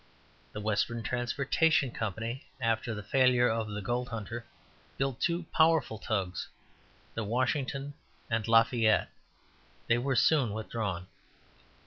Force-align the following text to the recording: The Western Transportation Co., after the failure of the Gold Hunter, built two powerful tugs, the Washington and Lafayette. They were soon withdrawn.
The 0.51 0.61
Western 0.61 1.03
Transportation 1.03 1.91
Co., 1.91 2.11
after 2.59 2.95
the 2.95 3.03
failure 3.03 3.47
of 3.47 3.67
the 3.67 3.83
Gold 3.83 4.09
Hunter, 4.09 4.47
built 4.97 5.19
two 5.21 5.43
powerful 5.55 5.99
tugs, 5.99 6.47
the 7.13 7.23
Washington 7.23 7.93
and 8.27 8.47
Lafayette. 8.47 9.11
They 9.85 9.99
were 9.99 10.15
soon 10.15 10.53
withdrawn. 10.53 11.05